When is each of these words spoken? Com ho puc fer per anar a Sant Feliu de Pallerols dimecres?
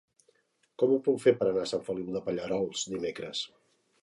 Com 0.83 0.95
ho 0.95 0.97
puc 1.07 1.21
fer 1.25 1.33
per 1.41 1.49
anar 1.49 1.67
a 1.67 1.71
Sant 1.73 1.85
Feliu 1.91 2.09
de 2.17 2.25
Pallerols 2.31 2.89
dimecres? 2.97 3.45